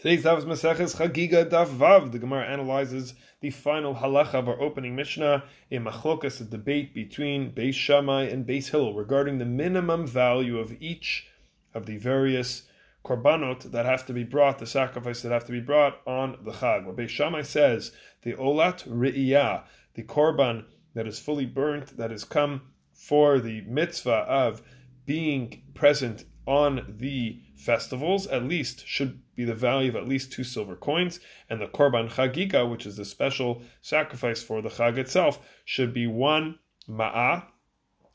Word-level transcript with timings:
Today's 0.00 0.24
Daf 0.24 0.38
is 0.38 0.44
Maseches 0.46 0.96
Chagiga 0.96 1.44
Daf 1.44 1.66
Vav. 1.66 2.10
The 2.10 2.18
Gemara 2.18 2.46
analyzes 2.46 3.12
the 3.42 3.50
final 3.50 3.94
halacha 3.94 4.32
of 4.32 4.48
our 4.48 4.58
opening 4.58 4.96
Mishnah, 4.96 5.44
a 5.70 5.76
machlokas, 5.76 6.40
a 6.40 6.44
debate 6.44 6.94
between 6.94 7.52
Beis 7.52 7.74
Shammai 7.74 8.22
and 8.22 8.46
Beis 8.46 8.70
Hillel 8.70 8.94
regarding 8.94 9.36
the 9.36 9.44
minimum 9.44 10.06
value 10.06 10.58
of 10.58 10.74
each 10.80 11.28
of 11.74 11.84
the 11.84 11.98
various 11.98 12.62
korbanot 13.04 13.70
that 13.72 13.84
have 13.84 14.06
to 14.06 14.14
be 14.14 14.24
brought, 14.24 14.58
the 14.58 14.64
sacrifice 14.64 15.20
that 15.20 15.32
have 15.32 15.44
to 15.44 15.52
be 15.52 15.60
brought 15.60 16.00
on 16.06 16.38
the 16.44 16.52
Chag. 16.52 16.86
Where 16.86 16.94
Beis 16.94 17.10
Shammai 17.10 17.42
says 17.42 17.92
the 18.22 18.32
olat 18.32 18.88
re'iyah, 18.88 19.64
the 19.92 20.04
korban 20.04 20.64
that 20.94 21.06
is 21.06 21.18
fully 21.18 21.44
burnt, 21.44 21.98
that 21.98 22.10
has 22.10 22.24
come 22.24 22.62
for 22.94 23.38
the 23.38 23.60
mitzvah 23.66 24.24
of 24.26 24.62
being 25.04 25.60
present 25.74 26.24
on 26.50 26.96
the 26.98 27.40
festivals, 27.54 28.26
at 28.26 28.42
least 28.42 28.84
should 28.84 29.20
be 29.36 29.44
the 29.44 29.54
value 29.54 29.88
of 29.88 29.94
at 29.94 30.08
least 30.08 30.32
two 30.32 30.42
silver 30.42 30.74
coins, 30.74 31.20
and 31.48 31.60
the 31.60 31.66
korban 31.68 32.10
chagiga, 32.10 32.68
which 32.68 32.86
is 32.86 32.96
the 32.96 33.04
special 33.04 33.62
sacrifice 33.82 34.42
for 34.42 34.60
the 34.60 34.68
chag 34.68 34.98
itself, 34.98 35.38
should 35.64 35.94
be 35.94 36.08
one 36.08 36.58
ma'ah 36.88 37.44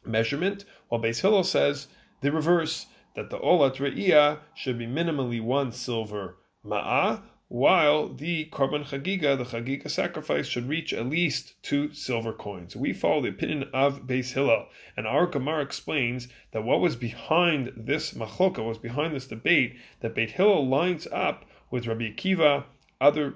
measurement, 0.04 0.66
while 0.90 1.02
Beis 1.02 1.22
Hillel 1.22 1.46
says 1.46 1.88
the 2.20 2.30
reverse, 2.30 2.88
that 3.16 3.30
the 3.30 3.40
olat 3.40 3.78
re'iyah 3.78 4.40
should 4.54 4.78
be 4.78 4.86
minimally 4.86 5.42
one 5.42 5.72
silver 5.72 6.36
ma'ah, 6.66 7.22
while 7.56 8.10
the 8.10 8.50
korban 8.52 8.84
chagiga, 8.84 9.38
the 9.38 9.46
chagiga 9.46 9.90
sacrifice, 9.90 10.46
should 10.46 10.68
reach 10.68 10.92
at 10.92 11.08
least 11.08 11.54
two 11.64 11.90
silver 11.94 12.34
coins. 12.34 12.76
We 12.76 12.92
follow 12.92 13.22
the 13.22 13.30
opinion 13.30 13.70
of 13.74 14.02
Beis 14.02 14.34
Hillel, 14.34 14.68
and 14.98 15.08
our 15.08 15.26
Gemara 15.26 15.64
explains 15.64 16.28
that 16.52 16.66
what 16.66 16.82
was 16.82 16.98
behind 16.98 17.72
this 17.78 18.14
machloka, 18.14 18.62
was 18.62 18.78
behind 18.78 19.16
this 19.16 19.28
debate, 19.28 19.78
that 20.02 20.14
Beit 20.14 20.32
Hillel 20.32 20.68
lines 20.68 21.08
up 21.14 21.46
with 21.72 21.88
Rabbi 21.88 22.12
Akiva, 22.12 22.66
other 23.00 23.36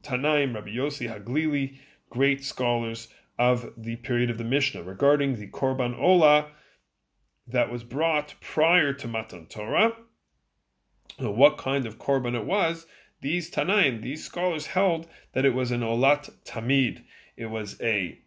Tanaim, 0.00 0.54
Rabbi 0.54 0.68
Yossi 0.68 1.12
Haglili, 1.12 1.78
great 2.08 2.44
scholars 2.44 3.08
of 3.36 3.72
the 3.76 3.96
period 3.96 4.30
of 4.30 4.38
the 4.38 4.44
Mishnah, 4.44 4.84
regarding 4.84 5.34
the 5.34 5.48
korban 5.48 5.98
ola 5.98 6.50
that 7.48 7.72
was 7.72 7.82
brought 7.82 8.36
prior 8.40 8.92
to 8.92 9.08
Matan 9.08 9.46
Torah, 9.46 9.92
what 11.18 11.58
kind 11.58 11.84
of 11.84 11.98
korban 11.98 12.36
it 12.36 12.44
was, 12.44 12.86
these 13.26 13.50
Tanaim, 13.50 14.02
these 14.02 14.24
scholars 14.24 14.66
held 14.66 15.08
that 15.32 15.44
it 15.44 15.52
was 15.52 15.72
an 15.72 15.80
Olat 15.80 16.30
Tamid. 16.44 17.02
It 17.36 17.46
was 17.46 17.76
a 17.80 18.20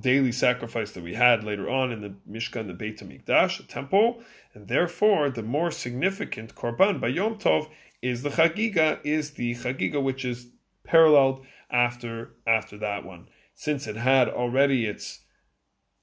daily 0.00 0.32
sacrifice 0.32 0.92
that 0.92 1.04
we 1.04 1.12
had 1.12 1.44
later 1.44 1.68
on 1.68 1.92
in 1.92 2.00
the 2.00 2.14
Mishkan, 2.26 2.68
the 2.68 2.72
Beit 2.72 3.00
HaMikdash, 3.00 3.58
the 3.58 3.64
temple, 3.64 4.22
and 4.54 4.66
therefore 4.66 5.28
the 5.28 5.42
more 5.42 5.70
significant 5.70 6.54
Korban 6.54 7.02
by 7.02 7.08
Yom 7.08 7.36
Tov 7.36 7.68
is 8.00 8.22
the 8.22 8.30
Chagiga, 8.30 8.98
is 9.04 9.32
the 9.32 9.54
Chagiga 9.56 10.02
which 10.02 10.24
is 10.24 10.46
paralleled 10.84 11.44
after 11.70 12.30
after 12.46 12.78
that 12.78 13.04
one. 13.04 13.28
Since 13.54 13.86
it 13.86 13.96
had 13.96 14.26
already 14.26 14.86
its 14.86 15.20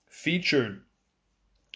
featured 0.07 0.83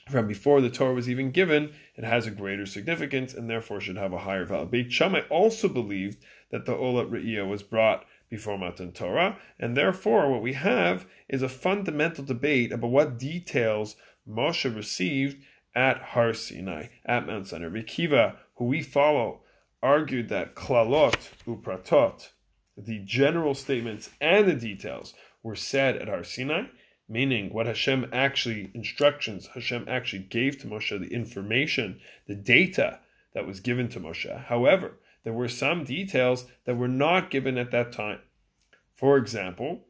from 0.10 0.28
before 0.28 0.62
the 0.62 0.70
Torah 0.70 0.94
was 0.94 1.10
even 1.10 1.32
given, 1.32 1.74
it 1.96 2.04
has 2.04 2.28
a 2.28 2.32
greater 2.32 2.66
significance 2.66 3.34
and 3.34 3.50
therefore 3.50 3.80
should 3.80 3.98
have 3.98 4.14
a 4.14 4.20
higher 4.20 4.46
value. 4.46 4.68
Beit 4.68 4.92
Shammai 4.92 5.22
also 5.30 5.70
believed 5.70 6.18
that 6.52 6.66
the 6.66 6.74
Olat 6.74 7.10
Re'iyah 7.10 7.48
was 7.48 7.64
brought 7.64 8.06
before 8.30 8.58
Matan 8.58 8.92
Torah, 8.92 9.38
and 9.60 9.78
therefore 9.78 10.32
what 10.32 10.42
we 10.42 10.54
have 10.54 11.06
is 11.30 11.42
a 11.42 11.50
fundamental 11.50 12.24
debate 12.24 12.72
about 12.72 12.90
what 12.90 13.20
details 13.20 13.96
Moshe 14.28 14.76
received 14.76 15.44
at 15.76 16.00
Har 16.00 16.34
Sinai, 16.34 16.88
at 17.06 17.28
Mount 17.28 17.48
Sinai. 17.48 17.68
Rikiva, 17.68 18.38
who 18.56 18.66
we 18.66 18.82
follow, 18.82 19.42
argued 19.82 20.30
that 20.30 20.56
Klalot 20.56 21.30
upratot, 21.48 22.30
the 22.78 23.00
general 23.00 23.54
statements 23.54 24.10
and 24.20 24.48
the 24.48 24.56
details, 24.56 25.14
were 25.44 25.56
said 25.56 25.98
at 25.98 26.08
Har 26.08 26.24
Sinai, 26.24 26.64
meaning 27.08 27.54
what 27.54 27.66
Hashem 27.66 28.10
actually 28.14 28.72
instructions 28.74 29.48
Hashem 29.54 29.86
actually 29.88 30.24
gave 30.24 30.60
to 30.60 30.68
Moshe, 30.68 31.00
the 31.00 31.14
information, 31.14 32.00
the 32.28 32.36
data 32.36 33.00
that 33.34 33.48
was 33.48 33.60
given 33.60 33.90
to 33.90 34.00
Moshe. 34.00 34.46
However, 34.46 35.00
there 35.24 35.34
were 35.34 35.48
some 35.48 35.84
details 35.84 36.46
that 36.66 36.78
were 36.78 36.88
not 36.88 37.32
given 37.32 37.58
at 37.58 37.72
that 37.72 37.92
time. 37.92 38.20
For 38.96 39.18
example, 39.18 39.86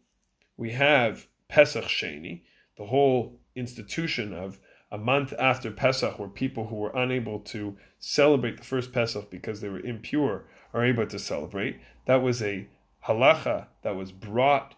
we 0.58 0.72
have 0.72 1.28
Pesach 1.48 1.86
Sheni, 1.86 2.42
the 2.78 2.86
whole 2.86 3.40
institution 3.56 4.34
of 4.34 4.60
a 4.92 4.98
month 4.98 5.34
after 5.40 5.72
Pesach, 5.72 6.20
where 6.20 6.30
people 6.30 6.68
who 6.68 6.76
were 6.76 6.96
unable 6.96 7.40
to 7.40 7.78
celebrate 8.00 8.58
the 8.58 8.64
first 8.64 8.94
Pesach 8.94 9.30
because 9.30 9.62
they 9.62 9.70
were 9.70 9.80
impure 9.80 10.46
are 10.74 10.86
able 10.86 11.06
to 11.08 11.20
celebrate. 11.20 11.80
That 12.06 12.22
was 12.22 12.42
a 12.42 12.68
halacha 13.06 13.68
that 13.82 13.96
was 13.96 14.12
brought 14.12 14.76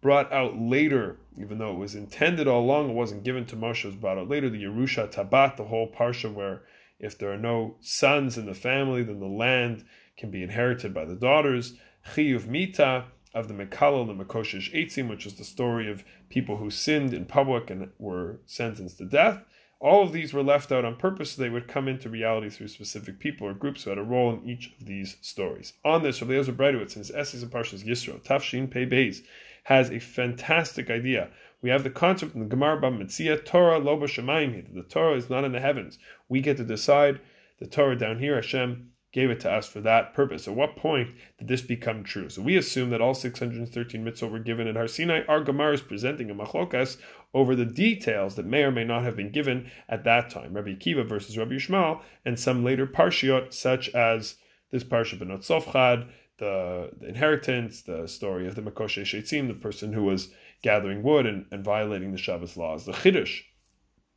brought 0.00 0.32
out 0.32 0.58
later, 0.58 1.18
even 1.36 1.58
though 1.58 1.72
it 1.72 1.78
was 1.78 1.94
intended 1.94 2.46
all 2.46 2.62
along, 2.62 2.90
it 2.90 2.94
wasn't 2.94 3.24
given 3.24 3.44
to 3.46 3.56
Moshe, 3.56 3.84
it 3.84 3.88
was 3.88 3.96
brought 3.96 4.18
out 4.18 4.28
later. 4.28 4.48
The 4.48 4.64
Yerusha 4.64 5.12
Tabat, 5.12 5.56
the 5.56 5.64
whole 5.64 5.90
parsha 5.90 6.32
where 6.32 6.62
if 6.98 7.16
there 7.18 7.32
are 7.32 7.38
no 7.38 7.76
sons 7.80 8.36
in 8.36 8.46
the 8.46 8.54
family, 8.54 9.02
then 9.02 9.20
the 9.20 9.26
land 9.26 9.84
can 10.16 10.30
be 10.30 10.42
inherited 10.42 10.92
by 10.92 11.04
the 11.04 11.14
daughters. 11.14 11.74
Chiyuv 12.14 12.46
Mita 12.46 13.04
of 13.34 13.48
the 13.48 13.54
Mekalel, 13.54 14.06
the 14.06 14.24
Mekoshesh 14.24 14.74
Eitzim, 14.74 15.08
which 15.08 15.26
is 15.26 15.34
the 15.34 15.44
story 15.44 15.90
of 15.90 16.04
people 16.28 16.56
who 16.56 16.70
sinned 16.70 17.14
in 17.14 17.24
public 17.24 17.70
and 17.70 17.90
were 17.98 18.40
sentenced 18.46 18.98
to 18.98 19.04
death. 19.04 19.44
All 19.80 20.02
of 20.02 20.12
these 20.12 20.32
were 20.32 20.42
left 20.42 20.72
out 20.72 20.84
on 20.84 20.96
purpose 20.96 21.32
so 21.32 21.42
they 21.42 21.50
would 21.50 21.68
come 21.68 21.86
into 21.86 22.08
reality 22.08 22.50
through 22.50 22.66
specific 22.66 23.20
people 23.20 23.46
or 23.46 23.54
groups 23.54 23.84
who 23.84 23.90
had 23.90 23.98
a 23.98 24.02
role 24.02 24.32
in 24.32 24.48
each 24.48 24.72
of 24.80 24.86
these 24.86 25.16
stories. 25.20 25.74
On 25.84 26.02
this, 26.02 26.20
Rabbi 26.20 26.34
Eliezer 26.34 26.52
Breitowitz, 26.52 26.96
in 26.96 27.00
his 27.00 27.12
essays 27.12 27.44
and 27.44 27.52
parshas 27.52 27.86
Yisro, 27.86 28.20
Tafshin 28.20 28.68
Pei 28.68 28.86
Beis, 28.86 29.22
has 29.68 29.90
a 29.90 29.98
fantastic 29.98 30.88
idea. 30.88 31.28
We 31.60 31.68
have 31.68 31.84
the 31.84 31.90
concept 31.90 32.34
in 32.34 32.40
the 32.40 32.46
Gemara 32.46 32.80
Bava 32.80 33.02
Metzia, 33.02 33.44
Torah 33.44 33.78
Lo 33.78 33.98
Bashamayim, 33.98 34.74
the 34.74 34.82
Torah 34.82 35.14
is 35.14 35.28
not 35.28 35.44
in 35.44 35.52
the 35.52 35.60
heavens. 35.60 35.98
We 36.26 36.40
get 36.40 36.56
to 36.56 36.64
decide 36.64 37.20
the 37.60 37.66
Torah 37.66 37.94
down 37.94 38.18
here, 38.18 38.36
Hashem 38.36 38.92
gave 39.12 39.28
it 39.28 39.40
to 39.40 39.50
us 39.50 39.66
for 39.66 39.82
that 39.82 40.14
purpose. 40.14 40.48
At 40.48 40.54
what 40.54 40.76
point 40.76 41.10
did 41.38 41.48
this 41.48 41.60
become 41.60 42.02
true? 42.02 42.30
So 42.30 42.40
we 42.40 42.56
assume 42.56 42.88
that 42.90 43.02
all 43.02 43.12
613 43.12 44.02
mitzvot 44.02 44.30
were 44.30 44.38
given 44.38 44.66
at 44.68 44.76
Har 44.76 44.88
Sinai. 44.88 45.22
Our 45.28 45.42
Gemara 45.42 45.74
is 45.74 45.82
presenting 45.82 46.30
a 46.30 46.34
machlokas 46.34 46.96
over 47.34 47.54
the 47.54 47.66
details 47.66 48.36
that 48.36 48.46
may 48.46 48.62
or 48.62 48.70
may 48.70 48.84
not 48.84 49.02
have 49.02 49.16
been 49.16 49.32
given 49.32 49.70
at 49.88 50.04
that 50.04 50.30
time. 50.30 50.54
Rabbi 50.54 50.76
Akiva 50.76 51.06
versus 51.06 51.36
Rabbi 51.36 51.52
Yishmael, 51.52 52.00
and 52.24 52.40
some 52.40 52.64
later 52.64 52.86
parshiot, 52.86 53.52
such 53.52 53.90
as 53.90 54.36
this 54.70 54.84
parsha 54.84 55.18
Benot 55.18 55.46
Sofchad, 55.46 56.08
the, 56.38 56.90
the, 56.98 57.08
inheritance, 57.08 57.82
the 57.82 58.06
story 58.06 58.46
of 58.46 58.54
the 58.54 58.62
Mekoshesh 58.62 59.18
Eitzim, 59.18 59.48
the 59.48 59.54
person 59.54 59.92
who 59.92 60.04
was 60.04 60.30
gathering 60.62 61.02
wood 61.02 61.26
and, 61.26 61.46
and 61.50 61.64
violating 61.64 62.12
the 62.12 62.18
Shabbos 62.18 62.56
laws, 62.56 62.86
the 62.86 62.92
Chiddush, 62.92 63.42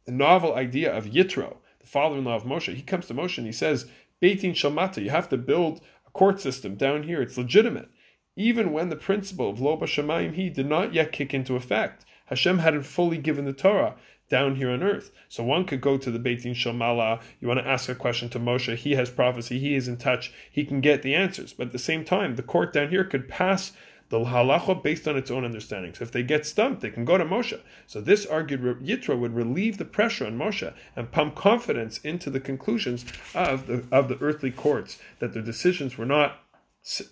the 0.06 0.12
novel 0.12 0.56
idea 0.56 0.96
of 0.96 1.06
Yitro, 1.06 1.58
the 1.80 1.88
father-in-law 1.88 2.36
of 2.36 2.44
Moshe. 2.44 2.74
He 2.74 2.82
comes 2.82 3.08
to 3.08 3.14
Moshe 3.14 3.38
and 3.38 3.48
he 3.48 3.54
says, 3.54 3.90
Beis 4.22 4.42
Din 4.42 4.54
Shel 4.54 4.72
Mata, 4.72 5.02
you 5.02 5.10
have 5.10 5.30
to 5.30 5.38
build 5.38 5.82
a 6.08 6.12
court 6.12 6.40
system 6.40 6.76
down 6.76 7.04
here. 7.04 7.22
It's 7.22 7.38
legitimate. 7.38 7.90
Even 8.36 8.72
when 8.72 8.90
the 8.90 8.96
principle 8.96 9.50
of 9.50 9.60
Lo 9.60 9.78
Bashamayim 9.78 10.34
he 10.36 10.50
did 10.50 10.68
not 10.68 10.94
yet 10.94 11.12
kick 11.12 11.34
into 11.34 11.56
effect. 11.56 12.06
Hashem 12.28 12.60
hadn't 12.60 12.84
fully 12.84 13.18
given 13.18 13.46
the 13.46 13.54
Torah 13.54 13.96
down 14.32 14.56
here 14.56 14.72
on 14.72 14.82
earth. 14.82 15.12
So 15.30 15.44
one 15.44 15.66
could 15.66 15.82
go 15.82 15.98
to 15.98 16.10
the 16.10 16.18
Beis 16.18 16.44
Din 16.44 16.56
Shel 16.56 16.74
Ma'ala, 16.74 17.22
you 17.40 17.48
want 17.48 17.60
to 17.60 17.68
ask 17.68 17.90
a 17.90 17.94
question 17.94 18.30
to 18.30 18.40
Moshe, 18.40 18.76
he 18.76 18.94
has 18.94 19.10
prophecy, 19.12 19.60
he 19.60 19.76
is 19.76 19.88
in 19.88 19.98
touch, 19.98 20.34
he 20.50 20.64
can 20.64 20.80
get 20.82 21.04
the 21.04 21.14
answers. 21.14 21.54
But 21.54 21.68
at 21.68 21.74
the 21.74 21.80
same 21.80 22.06
time, 22.06 22.36
the 22.36 22.42
court 22.42 22.74
down 22.74 22.90
here 22.90 23.04
could 23.04 23.28
pass 23.28 23.74
the 24.10 24.20
halacha 24.20 24.82
based 24.82 25.08
on 25.08 25.18
its 25.18 25.30
own 25.32 25.46
understanding. 25.46 25.94
So 25.94 26.04
if 26.04 26.12
they 26.12 26.24
get 26.24 26.46
stumped, 26.46 26.82
they 26.82 26.90
can 26.90 27.06
go 27.06 27.18
to 27.18 27.26
Moshe. 27.26 27.60
So 27.88 28.02
this 28.02 28.26
argued 28.26 28.62
Yitro 28.82 29.20
would 29.20 29.34
relieve 29.34 29.78
the 29.78 29.86
pressure 29.86 30.26
on 30.26 30.38
Moshe 30.38 30.74
and 30.96 31.12
pump 31.12 31.36
confidence 31.36 31.98
into 32.00 32.30
the 32.30 32.40
conclusions 32.40 33.06
of 33.36 33.68
the 33.68 33.86
of 33.92 34.10
the 34.10 34.18
earthly 34.20 34.52
courts 34.52 34.98
that 35.20 35.34
their 35.34 35.42
decisions 35.42 35.98
were 35.98 36.06
not 36.06 36.40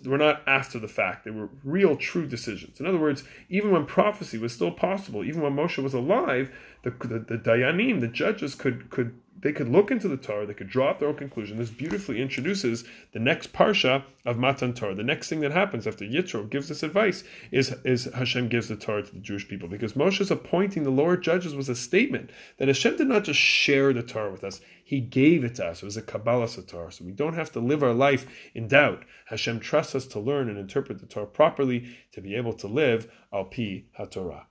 were 0.04 0.18
not 0.18 0.42
after 0.46 0.78
the 0.78 0.88
fact. 0.88 1.24
They 1.24 1.30
were 1.30 1.48
real, 1.62 1.96
true 1.96 2.26
decisions. 2.26 2.80
In 2.80 2.86
other 2.86 2.98
words, 2.98 3.24
even 3.48 3.70
when 3.70 3.86
prophecy 3.86 4.36
was 4.38 4.52
still 4.52 4.72
possible, 4.72 5.24
even 5.24 5.42
when 5.42 5.54
Moshe 5.54 5.82
was 5.82 5.94
alive, 5.94 6.50
the, 6.82 6.90
the, 6.90 7.18
the 7.20 7.38
Dayanim, 7.38 8.00
the 8.00 8.08
judges, 8.08 8.54
could 8.54 8.90
could 8.90 9.14
they 9.42 9.52
could 9.52 9.68
look 9.68 9.90
into 9.90 10.08
the 10.08 10.16
Torah, 10.16 10.46
they 10.46 10.54
could 10.54 10.68
draw 10.68 10.90
up 10.90 10.98
their 10.98 11.08
own 11.08 11.16
conclusion. 11.16 11.56
This 11.56 11.70
beautifully 11.70 12.20
introduces 12.20 12.84
the 13.12 13.18
next 13.18 13.52
parsha 13.52 14.04
of 14.26 14.38
Matan 14.38 14.74
Torah. 14.74 14.94
The 14.94 15.02
next 15.02 15.28
thing 15.28 15.40
that 15.40 15.52
happens 15.52 15.86
after 15.86 16.04
Yitro 16.04 16.48
gives 16.48 16.68
this 16.68 16.82
advice 16.82 17.24
is, 17.50 17.74
is 17.84 18.04
Hashem 18.04 18.48
gives 18.48 18.68
the 18.68 18.76
Torah 18.76 19.02
to 19.02 19.12
the 19.12 19.20
Jewish 19.20 19.48
people. 19.48 19.68
Because 19.68 19.94
Moshe's 19.94 20.30
appointing 20.30 20.82
the 20.82 20.90
Lord 20.90 21.22
judges 21.22 21.54
was 21.54 21.68
a 21.68 21.74
statement 21.74 22.30
that 22.58 22.68
Hashem 22.68 22.96
did 22.96 23.08
not 23.08 23.24
just 23.24 23.40
share 23.40 23.92
the 23.92 24.02
Torah 24.02 24.30
with 24.30 24.44
us, 24.44 24.60
He 24.84 25.00
gave 25.00 25.44
it 25.44 25.54
to 25.56 25.66
us. 25.66 25.82
It 25.82 25.86
was 25.86 25.96
a 25.96 26.02
Kabbalah 26.02 26.48
Torah. 26.48 26.92
So 26.92 27.04
we 27.04 27.12
don't 27.12 27.34
have 27.34 27.52
to 27.52 27.60
live 27.60 27.82
our 27.82 27.94
life 27.94 28.26
in 28.54 28.68
doubt. 28.68 29.04
Hashem 29.26 29.60
trusts 29.60 29.94
us 29.94 30.06
to 30.08 30.20
learn 30.20 30.48
and 30.48 30.58
interpret 30.58 31.00
the 31.00 31.06
Torah 31.06 31.26
properly 31.26 31.96
to 32.12 32.20
be 32.20 32.34
able 32.34 32.52
to 32.54 32.66
live 32.66 33.10
al 33.32 33.44
pi 33.44 33.84
HaTorah. 33.98 34.49